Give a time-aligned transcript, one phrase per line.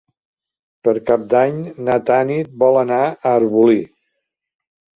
[0.87, 3.79] Per Cap d'Any na Tanit vol anar a Arbolí.